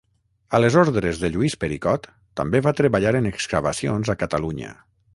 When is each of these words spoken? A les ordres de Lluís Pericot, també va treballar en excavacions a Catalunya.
A 0.57 0.61
les 0.63 0.77
ordres 0.83 1.19
de 1.25 1.29
Lluís 1.35 1.57
Pericot, 1.65 2.09
també 2.41 2.65
va 2.69 2.75
treballar 2.83 3.15
en 3.23 3.31
excavacions 3.35 4.15
a 4.17 4.21
Catalunya. 4.27 4.77